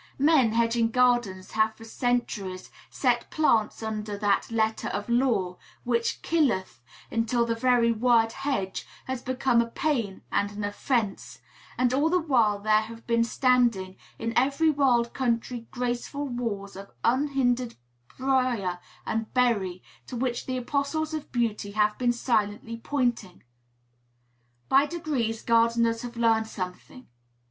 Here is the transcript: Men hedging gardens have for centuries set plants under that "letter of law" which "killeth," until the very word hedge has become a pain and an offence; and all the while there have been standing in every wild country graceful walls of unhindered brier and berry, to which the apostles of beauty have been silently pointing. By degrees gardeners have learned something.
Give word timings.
Men 0.17 0.53
hedging 0.53 0.89
gardens 0.89 1.51
have 1.51 1.75
for 1.75 1.83
centuries 1.85 2.71
set 2.89 3.29
plants 3.29 3.83
under 3.83 4.17
that 4.17 4.49
"letter 4.49 4.87
of 4.87 5.07
law" 5.09 5.57
which 5.83 6.23
"killeth," 6.23 6.81
until 7.11 7.45
the 7.45 7.53
very 7.53 7.91
word 7.91 8.31
hedge 8.31 8.87
has 9.05 9.21
become 9.21 9.61
a 9.61 9.67
pain 9.67 10.23
and 10.31 10.49
an 10.49 10.63
offence; 10.63 11.37
and 11.77 11.93
all 11.93 12.09
the 12.09 12.17
while 12.17 12.57
there 12.57 12.81
have 12.81 13.05
been 13.05 13.23
standing 13.23 13.95
in 14.17 14.35
every 14.35 14.71
wild 14.71 15.13
country 15.13 15.67
graceful 15.69 16.27
walls 16.27 16.75
of 16.75 16.89
unhindered 17.03 17.75
brier 18.17 18.79
and 19.05 19.31
berry, 19.35 19.83
to 20.07 20.15
which 20.15 20.47
the 20.47 20.57
apostles 20.57 21.13
of 21.13 21.31
beauty 21.31 21.73
have 21.73 21.95
been 21.99 22.11
silently 22.11 22.75
pointing. 22.77 23.43
By 24.67 24.87
degrees 24.87 25.43
gardeners 25.43 26.01
have 26.01 26.17
learned 26.17 26.47
something. 26.47 27.05